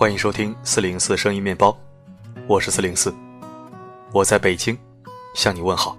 [0.00, 1.78] 欢迎收听四零四声音面包，
[2.46, 3.14] 我是四零四，
[4.12, 4.74] 我在北京
[5.34, 5.94] 向你问好。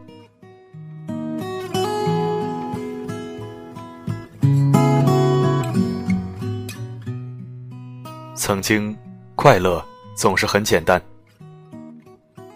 [8.34, 8.98] 曾经，
[9.36, 9.86] 快乐
[10.16, 11.00] 总是很简单。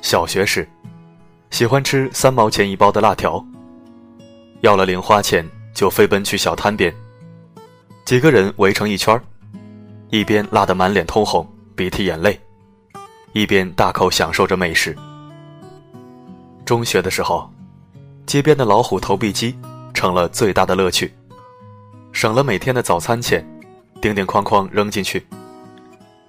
[0.02, 0.68] 小学时，
[1.52, 3.46] 喜欢吃三毛钱一包的辣条，
[4.62, 6.92] 要了零花钱就飞奔去小摊边，
[8.04, 9.22] 几个人围成一圈儿。
[10.10, 12.40] 一边辣得满脸通红、鼻涕眼泪，
[13.34, 14.96] 一边大口享受着美食。
[16.64, 17.50] 中学的时候，
[18.26, 19.58] 街边的老虎投币机
[19.94, 21.14] 成了最大的乐趣，
[22.12, 23.46] 省了每天的早餐钱，
[24.02, 25.26] 叮叮哐哐扔进去。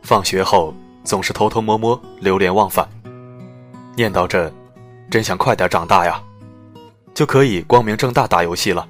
[0.03, 0.75] 放学后
[1.05, 2.89] 总是偷偷摸摸、流连忘返，
[3.97, 4.53] 念叨着
[5.11, 6.23] ：“真想快点长大呀，
[7.15, 8.89] 就可以光明正大打游戏了。”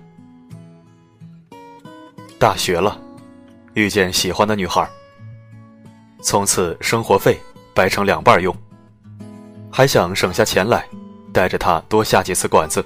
[2.39, 3.00] 大学了。
[3.77, 4.88] 遇见喜欢的女孩，
[6.22, 7.38] 从此生活费
[7.74, 8.56] 掰成两半用，
[9.70, 10.82] 还想省下钱来，
[11.30, 12.82] 带着她多下几次馆子。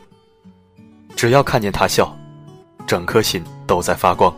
[1.15, 2.13] 只要看见她笑，
[2.89, 4.35] 整颗心都在发光。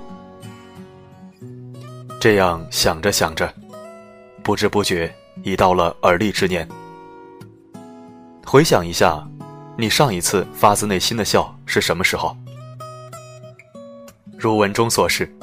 [2.21, 3.51] 这样想着想着，
[4.43, 5.11] 不知不觉
[5.45, 6.69] 已到了而立之年。
[8.45, 9.27] 回想一下，
[9.75, 12.37] 你上一次发自内心的笑是什么时候？
[14.37, 15.35] 如文中所示。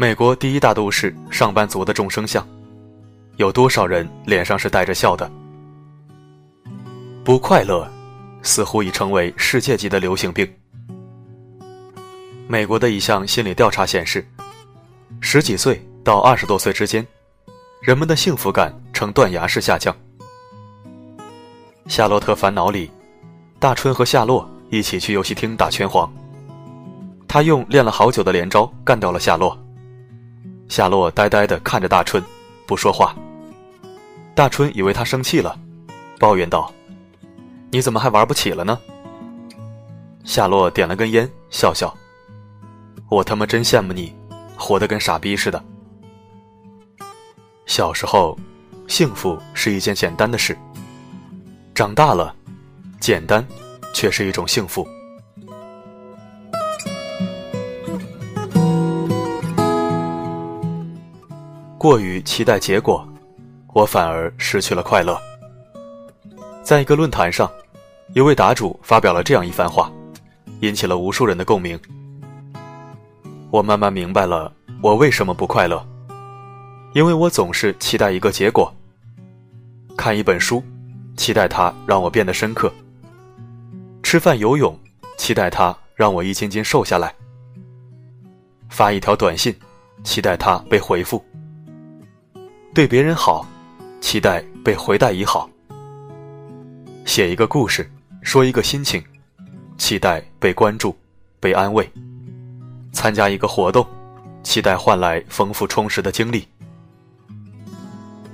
[0.00, 2.46] 美国第一大都市上班族的众生相，
[3.34, 5.28] 有多少人脸上是带着笑的？
[7.24, 7.84] 不快乐，
[8.40, 10.48] 似乎已成为世界级的流行病。
[12.46, 14.24] 美国的一项心理调查显示，
[15.20, 17.04] 十几岁到二十多岁之间，
[17.82, 19.92] 人们的幸福感呈断崖式下降。
[21.88, 22.88] 《夏洛特烦恼》里，
[23.58, 26.08] 大春和夏洛一起去游戏厅打拳皇，
[27.26, 29.58] 他用练了好久的连招干掉了夏洛。
[30.68, 32.22] 夏洛呆呆地看着大春，
[32.66, 33.14] 不说话。
[34.34, 35.58] 大春以为他生气了，
[36.18, 36.72] 抱怨道
[37.72, 38.78] ：“你怎么还玩不起了呢？”
[40.24, 41.92] 夏洛点了根烟，笑笑
[43.08, 44.14] ：“我他妈真羡慕你，
[44.56, 45.64] 活得跟傻逼似的。”
[47.66, 48.38] 小时候，
[48.86, 50.54] 幸福是一件简单的事；
[51.74, 52.34] 长大了，
[53.00, 53.44] 简单
[53.94, 54.86] 却是一种幸福。
[61.78, 63.08] 过于期待结果，
[63.72, 65.16] 我反而失去了快乐。
[66.60, 67.48] 在一个论坛上，
[68.14, 69.88] 一位答主发表了这样一番话，
[70.60, 71.78] 引起了无数人的共鸣。
[73.52, 74.52] 我慢慢明白了
[74.82, 75.86] 我为什么不快乐，
[76.94, 78.74] 因为我总是期待一个结果。
[79.96, 80.60] 看一本书，
[81.16, 82.68] 期待它让我变得深刻；
[84.02, 84.76] 吃饭游泳，
[85.16, 87.08] 期待它让我一斤斤瘦下来；
[88.68, 89.54] 发一条短信，
[90.02, 91.24] 期待它被回复。
[92.74, 93.44] 对别人好，
[94.00, 95.48] 期待被回带以好；
[97.04, 97.90] 写一个故事，
[98.22, 99.02] 说一个心情，
[99.76, 100.96] 期待被关注、
[101.40, 101.84] 被安慰；
[102.92, 103.84] 参加一个活动，
[104.44, 106.46] 期待换来丰富充实的经历。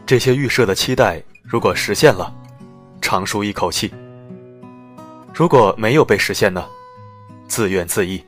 [0.04, 2.30] 这些预设的期待，如果实现了，
[3.00, 3.88] 长舒一口气；
[5.32, 6.66] 如果没有被实现呢，
[7.48, 8.22] 自怨自艾。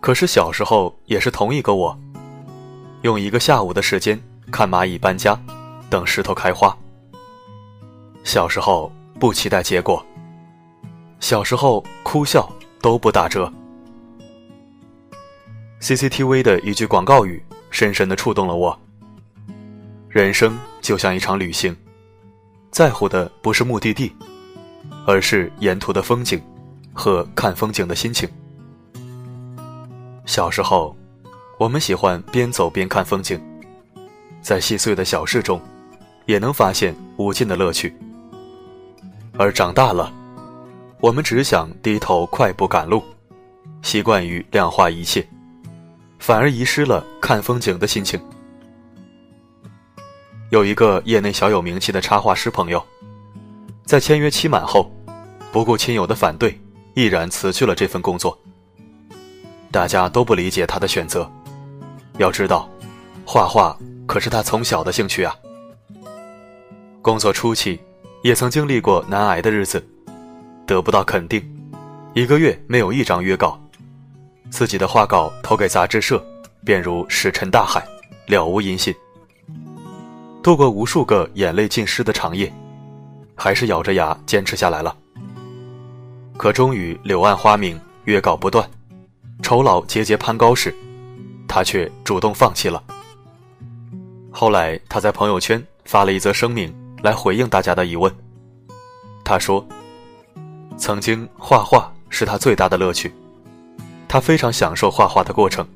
[0.00, 1.98] 可是小时候也是同一个我。
[3.02, 5.38] 用一个下午的时间看蚂蚁搬家，
[5.88, 6.76] 等石头开花。
[8.24, 10.04] 小时候不期待结果，
[11.18, 12.46] 小时候哭笑
[12.82, 13.50] 都不打折。
[15.80, 18.78] CCTV 的一句广告语深深的触动了我。
[20.10, 21.74] 人生就像一场旅行，
[22.70, 24.14] 在乎的不是目的地，
[25.06, 26.38] 而是沿途的风景
[26.92, 28.28] 和看风景的心情。
[30.26, 30.94] 小时候。
[31.60, 33.38] 我们喜欢边走边看风景，
[34.40, 35.60] 在细碎的小事中，
[36.24, 37.94] 也能发现无尽的乐趣。
[39.36, 40.10] 而长大了，
[41.00, 43.04] 我们只想低头快步赶路，
[43.82, 45.28] 习惯于量化一切，
[46.18, 48.18] 反而遗失了看风景的心情。
[50.48, 52.82] 有一个业内小有名气的插画师朋友，
[53.84, 54.90] 在签约期满后，
[55.52, 56.58] 不顾亲友的反对，
[56.94, 58.38] 毅然辞去了这份工作。
[59.70, 61.30] 大家都不理解他的选择。
[62.20, 62.68] 要知道，
[63.24, 63.74] 画画
[64.06, 65.34] 可是他从小的兴趣啊。
[67.00, 67.80] 工作初期，
[68.22, 69.82] 也曾经历过难挨的日子，
[70.66, 71.42] 得不到肯定，
[72.12, 73.58] 一个月没有一张约稿，
[74.50, 76.22] 自己的画稿投给杂志社，
[76.62, 77.82] 便如石沉大海，
[78.26, 78.94] 了无音信。
[80.42, 82.52] 度过无数个眼泪浸湿的长夜，
[83.34, 84.94] 还是咬着牙坚持下来了。
[86.36, 88.68] 可终于柳暗花明，约稿不断，
[89.42, 90.74] 酬劳节节攀高时。
[91.50, 92.80] 他却主动放弃了。
[94.30, 98.14] 后来他在朋友圈发了一则声明来回应大家的疑问。
[99.24, 99.66] 他说
[100.78, 103.12] ：“曾经画画是他最大的乐趣，
[104.06, 105.66] 他非常享受画画的过程。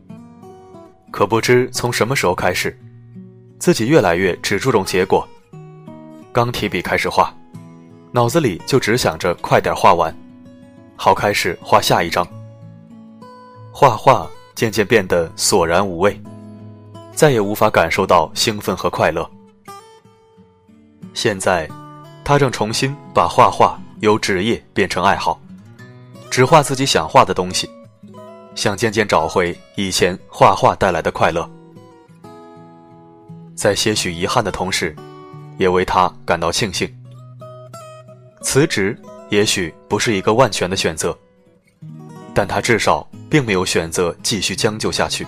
[1.11, 2.79] 可不知从什么时候开始，
[3.59, 5.27] 自己越来越只注重结果。
[6.33, 7.35] 刚提笔开始画，
[8.13, 10.17] 脑子里就只想着快点画完，
[10.95, 12.25] 好开始画下一张。
[13.73, 16.21] 画画渐渐变得索然无味。”
[17.15, 19.29] 再也无法感受到兴奋和快乐。
[21.15, 21.69] 现在，
[22.25, 25.41] 他正重新把画画由职业变成爱好，
[26.29, 27.71] 只画自己想画的东西，
[28.57, 31.49] 想渐渐找回以前画画带来的快乐。
[33.55, 34.95] 在些许遗憾的同时，
[35.57, 36.93] 也为他感到庆幸。
[38.43, 41.17] 辞职也许不是一个万全的选择，
[42.35, 45.25] 但他至少并没有选择继续将就下去。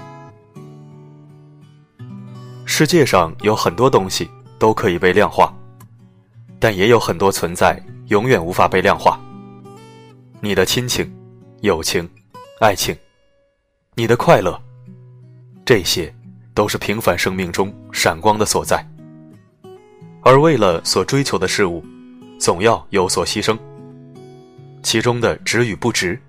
[2.64, 5.54] 世界上有很多东西都可以被量化，
[6.58, 9.18] 但也有很多存在永远无法被量化。
[10.40, 11.10] 你的亲情、
[11.60, 12.08] 友情、
[12.60, 12.94] 爱情，
[13.94, 14.60] 你的快乐，
[15.64, 16.12] 这些
[16.54, 18.84] 都是平凡生命中闪光的所在。
[20.22, 21.84] 而为了所追求的事物，
[22.38, 23.56] 总要有所牺牲，
[24.82, 26.20] 其中的值与不值，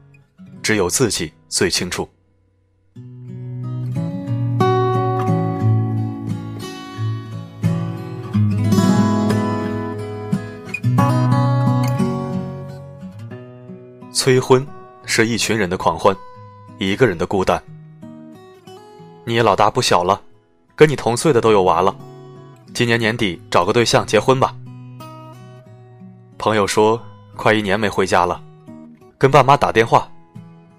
[0.68, 2.06] 只有自己最清楚。
[14.12, 14.68] 催婚
[15.06, 16.14] 是一群人的狂欢，
[16.80, 17.64] 一个人的孤单。
[19.24, 20.22] 你也老大不小了，
[20.76, 21.96] 跟你同岁的都有娃了，
[22.74, 24.54] 今年年底找个对象结婚吧。
[26.38, 27.02] 朋友说
[27.38, 28.44] 快一年没回家了，
[29.18, 30.12] 跟爸妈打电话，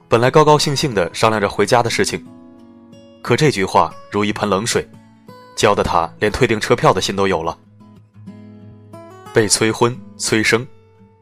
[0.09, 2.25] 本来高高兴兴的商量着回家的事情，
[3.21, 4.89] 可这句话如一盆冷水，
[5.55, 7.57] 浇得他连退订车票的心都有了。
[9.35, 10.67] 被催婚催生。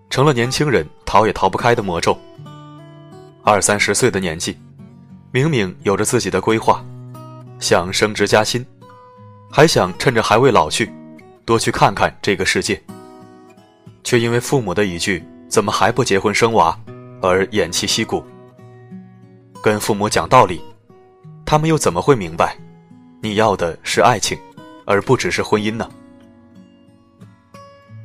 [0.08, 2.16] 成了年轻人逃也逃不开的魔咒。
[3.42, 4.56] 二三十岁的年纪，
[5.32, 6.82] 明明有着自己的规划，
[7.58, 8.64] 想升职加薪，
[9.50, 10.88] 还想趁着还未老去，
[11.44, 12.80] 多去看看这个世界，
[14.04, 16.78] 却因为父母的一句“怎么还不结婚生娃”
[17.20, 18.24] 而偃旗息鼓。
[19.66, 20.62] 跟父母讲道理，
[21.44, 22.56] 他们又怎么会明白，
[23.20, 24.38] 你要的是爱情，
[24.84, 25.90] 而不只是婚姻呢？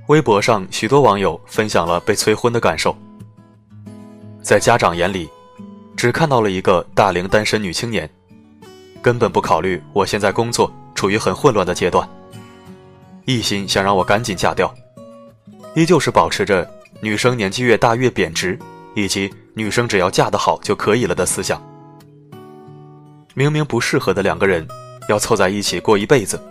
[0.07, 2.97] 微博上许多网友分享了被催婚的感受。
[4.41, 5.29] 在家长眼里，
[5.95, 8.09] 只看到了一个大龄单身女青年，
[8.99, 12.09] 根本不考虑我现在工作处于很混乱的阶段，
[13.25, 14.73] 一心想让我赶紧嫁掉，
[15.75, 16.67] 依旧是保持着
[17.01, 18.57] 女生年纪越大越贬值，
[18.93, 21.61] 以及女生只要嫁得好就可以了的思想。
[23.33, 24.67] 明明不适合的两个人，
[25.07, 26.41] 要凑在一起过一辈子，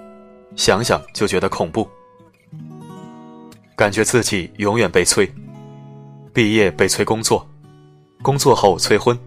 [0.56, 1.88] 想想就觉得恐怖。
[3.76, 5.30] 感觉自己永远被催，
[6.32, 7.46] 毕业被催工作，
[8.22, 9.18] 工作后催婚。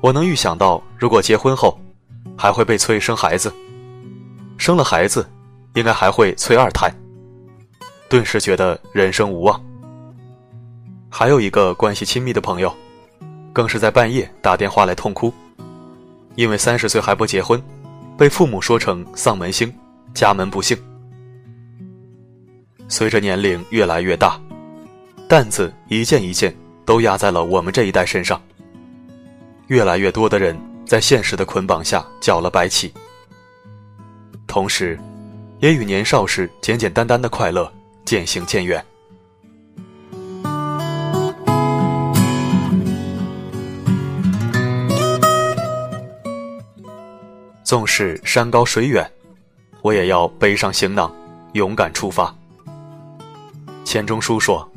[0.00, 1.78] 我能预想到，如果结婚后，
[2.36, 3.52] 还会被催生孩子，
[4.58, 5.28] 生了孩子，
[5.74, 6.92] 应该还会催二胎。
[8.08, 9.60] 顿时觉得人生无望。
[11.14, 12.74] 还有一个关系亲密的朋友，
[13.52, 15.30] 更是在半夜打电话来痛哭，
[16.36, 17.62] 因为三十岁还不结婚，
[18.16, 19.70] 被父母说成丧门星，
[20.14, 20.74] 家门不幸。
[22.88, 24.40] 随着年龄越来越大，
[25.28, 28.40] 担子一件一件都压在了我们这一代身上。
[29.66, 32.90] 越来越多的人在现实的捆绑下缴了白起，
[34.46, 34.98] 同时，
[35.60, 37.70] 也与年少时简简单单的快乐
[38.02, 38.82] 渐行渐远。
[47.72, 49.10] 纵使山高水远，
[49.80, 51.10] 我也要背上行囊，
[51.54, 52.30] 勇敢出发。
[53.82, 54.70] 钱钟书说：“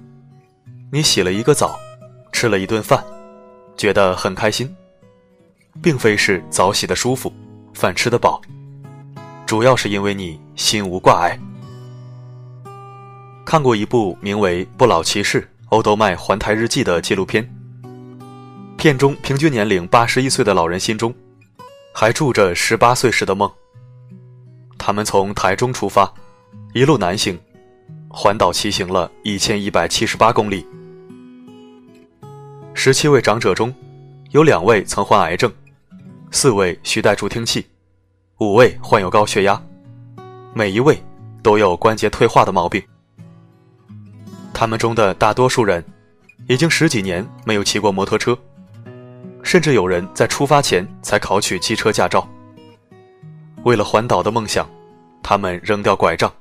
[0.93, 1.77] 你洗了一个澡，
[2.31, 3.03] 吃了一顿饭，
[3.75, 4.73] 觉得很开心，
[5.81, 7.33] 并非是澡洗的舒服，
[7.73, 8.41] 饭吃得饱，
[9.45, 11.37] 主要是因为你心无挂碍。”
[13.45, 17.45] 看过一部名为《不老骑士欧德麦环台日记》的纪录片，
[18.77, 21.13] 片中平均年龄八十一岁的老人心中，
[21.97, 23.49] 还住着十八岁时的梦。
[24.77, 26.13] 他们从台中出发，
[26.73, 27.39] 一路南行。
[28.09, 30.65] 环岛骑行了一千一百七十八公里，
[32.73, 33.73] 十七位长者中，
[34.31, 35.49] 有两位曾患癌症，
[36.31, 37.65] 四位需戴助听器，
[38.39, 39.61] 五位患有高血压，
[40.53, 41.01] 每一位
[41.41, 42.83] 都有关节退化的毛病。
[44.53, 45.83] 他们中的大多数人，
[46.49, 48.37] 已经十几年没有骑过摩托车，
[49.45, 52.27] 甚至有人在出发前才考取机车驾照。
[53.63, 54.69] 为了环岛的梦想。
[55.27, 56.31] 他们扔掉拐杖，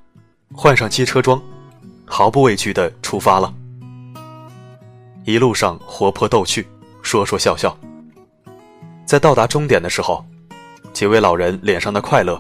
[0.53, 1.41] 换上机车装，
[2.05, 3.51] 毫不畏惧地出发了。
[5.25, 6.69] 一路上活泼逗趣，
[7.01, 7.75] 说说笑笑。
[9.07, 10.23] 在到达终点的时候，
[10.93, 12.39] 几位老人脸上的快乐，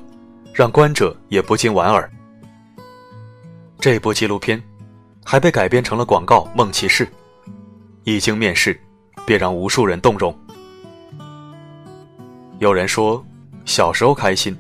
[0.53, 2.13] 让观者也不禁莞尔。
[3.81, 4.63] 这部纪录片
[5.25, 7.07] 还被改编成了广告《梦骑士》，
[8.03, 8.79] 一经面世，
[9.25, 10.39] 便让无数人动容。
[12.65, 13.23] 有人说，
[13.67, 14.57] 小时候开心，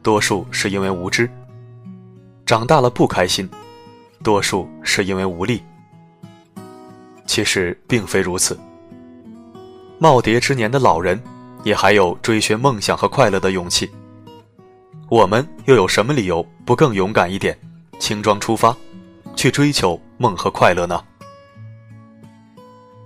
[0.00, 1.26] 多数是因为无知；
[2.46, 3.50] 长大了不开心，
[4.22, 5.60] 多数是因为无力。
[7.26, 8.56] 其实并非如此。
[9.98, 11.20] 耄耋之年的老人，
[11.64, 13.90] 也还有追寻梦想和快乐的勇气。
[15.08, 17.58] 我们又有什么理由不更勇敢一点，
[17.98, 18.72] 轻装出发，
[19.34, 21.02] 去追求梦和快乐呢？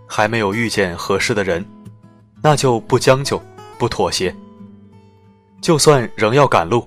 [0.06, 1.64] 还没有遇见合适的人，
[2.42, 3.40] 那就不将就。
[3.78, 4.32] 不妥协，
[5.62, 6.87] 就算仍要赶路，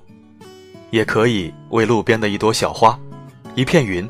[0.91, 2.99] 也可以为路边的一朵小花、
[3.55, 4.07] 一片云、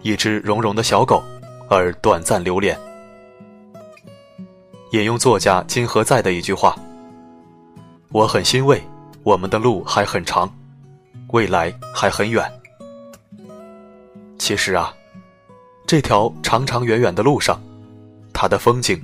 [0.00, 1.22] 一只绒绒的小狗
[1.68, 2.76] 而短暂留恋。
[4.92, 6.74] 引用作家金河在的一句话
[8.10, 8.82] ：“我很欣慰，
[9.24, 10.50] 我们的路还很长，
[11.32, 12.50] 未来还很远。”
[14.38, 14.94] 其实啊，
[15.86, 17.60] 这条长长远远的路上，
[18.32, 18.98] 它的风景，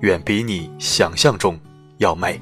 [0.00, 1.58] 远比你想象中
[1.96, 2.38] 要美。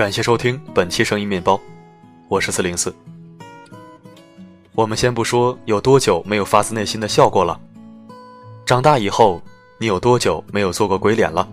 [0.00, 1.60] 感谢收听本期声音面包，
[2.26, 2.90] 我是四零四。
[4.72, 7.60] 我们先不说有多久没有发自内心的笑过了，
[8.64, 9.42] 长大以后
[9.76, 11.46] 你有多久没有做过鬼脸了？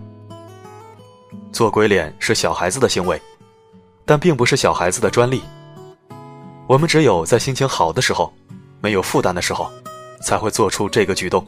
[1.52, 3.20] 做鬼脸是小孩子的行为，
[4.06, 5.42] 但并不是小孩子的专利。
[6.66, 8.32] 我们只有在心情好的时候，
[8.80, 9.70] 没有负担的时候，
[10.22, 11.46] 才会做出这个举动。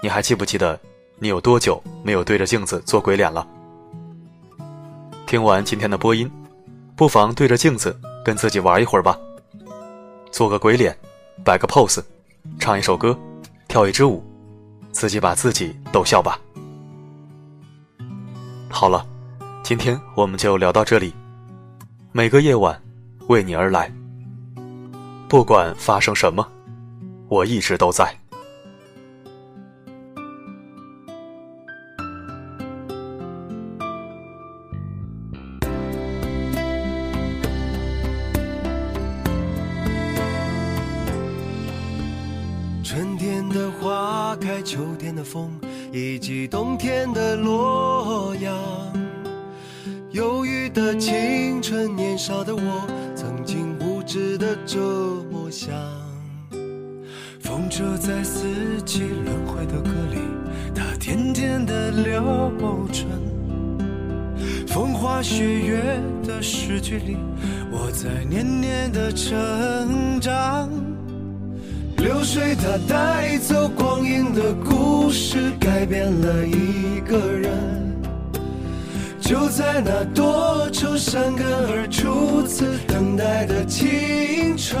[0.00, 0.78] 你还记不记得
[1.18, 3.44] 你有多久没有对着镜子做鬼脸了？
[5.26, 6.30] 听完今天的播音，
[6.94, 9.18] 不妨对着镜子跟自己玩一会儿吧，
[10.30, 10.96] 做个鬼脸，
[11.42, 12.02] 摆个 pose，
[12.58, 13.18] 唱一首歌，
[13.66, 14.22] 跳一支舞，
[14.92, 16.38] 自己把自己逗笑吧。
[18.70, 19.04] 好了，
[19.62, 21.14] 今天我们就聊到这里。
[22.12, 22.80] 每个夜晚，
[23.28, 23.90] 为你而来。
[25.28, 26.46] 不管发生什么，
[27.28, 28.14] 我一直都在。
[57.74, 58.46] 风车在四
[58.84, 60.18] 季轮回的歌里，
[60.72, 62.52] 它甜甜的流
[62.92, 63.04] 转。
[64.68, 65.82] 风花雪月
[66.24, 67.16] 的诗句里，
[67.72, 70.70] 我在年年的成长。
[71.96, 77.50] 流水它带走光阴的故事，改变了一个人。
[79.20, 84.80] 就在那多愁善感而初次等待的青春。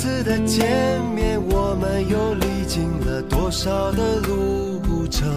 [0.00, 5.28] 次的见面，我们又历经了多少的路程？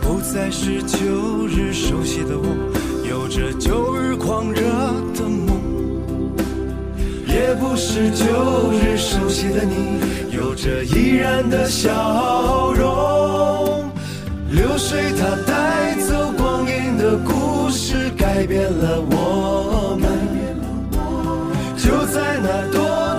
[0.00, 2.44] 不再是旧日熟悉的我，
[3.08, 4.60] 有着旧日狂热
[5.14, 5.54] 的梦；
[7.28, 10.00] 也不是旧日熟悉的你，
[10.36, 13.88] 有着依然的笑容。
[14.50, 20.06] 流水它带走光阴的故事，改变了我们。
[21.76, 22.95] 就在那多